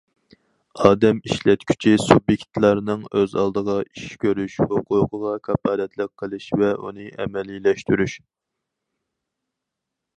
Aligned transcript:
ئادەم 0.85 1.17
ئىشلەتكۈچى 1.31 1.91
سۇبيېكتلارنىڭ 2.03 3.03
ئۆز 3.19 3.35
ئالدىغا 3.41 3.75
ئىش 3.83 4.07
كۆرۈش 4.25 4.57
ھوقۇقىغا 4.73 5.35
كاپالەتلىك 5.49 6.13
قىلىش 6.23 6.49
ۋە 6.63 6.73
ئۇنى 6.87 7.07
ئەمەلىيلەشتۈرۈش. 7.21 8.21